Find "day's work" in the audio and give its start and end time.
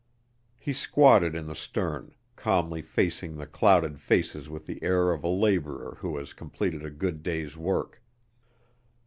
7.21-8.01